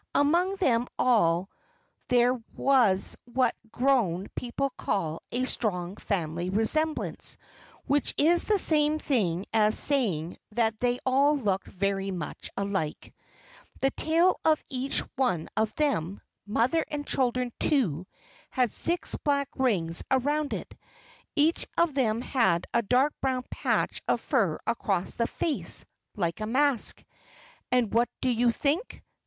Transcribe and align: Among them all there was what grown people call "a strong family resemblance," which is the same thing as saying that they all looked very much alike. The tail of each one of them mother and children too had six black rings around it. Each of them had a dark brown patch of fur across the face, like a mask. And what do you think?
Among 0.15 0.55
them 0.55 0.87
all 0.97 1.47
there 2.07 2.33
was 2.57 3.15
what 3.25 3.53
grown 3.71 4.25
people 4.35 4.71
call 4.71 5.21
"a 5.31 5.45
strong 5.45 5.95
family 5.95 6.49
resemblance," 6.49 7.37
which 7.85 8.15
is 8.17 8.45
the 8.45 8.57
same 8.57 8.97
thing 8.97 9.45
as 9.53 9.77
saying 9.77 10.37
that 10.53 10.79
they 10.79 10.97
all 11.05 11.37
looked 11.37 11.67
very 11.67 12.09
much 12.09 12.49
alike. 12.57 13.13
The 13.79 13.91
tail 13.91 14.39
of 14.43 14.63
each 14.69 15.01
one 15.17 15.49
of 15.55 15.71
them 15.75 16.19
mother 16.47 16.83
and 16.89 17.05
children 17.05 17.53
too 17.59 18.07
had 18.49 18.71
six 18.71 19.15
black 19.23 19.49
rings 19.55 20.01
around 20.09 20.53
it. 20.53 20.75
Each 21.35 21.67
of 21.77 21.93
them 21.93 22.21
had 22.21 22.65
a 22.73 22.81
dark 22.81 23.13
brown 23.21 23.43
patch 23.51 24.01
of 24.07 24.19
fur 24.19 24.57
across 24.65 25.13
the 25.13 25.27
face, 25.27 25.85
like 26.15 26.41
a 26.41 26.47
mask. 26.47 27.03
And 27.71 27.93
what 27.93 28.09
do 28.21 28.31
you 28.31 28.51
think? 28.51 29.03